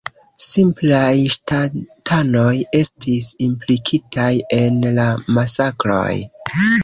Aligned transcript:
Simplaj 0.43 1.09
ŝtatanoj 1.33 2.53
estis 2.79 3.29
implikitaj 3.49 4.31
en 4.63 4.81
la 4.99 5.07
masakroj. 5.39 6.11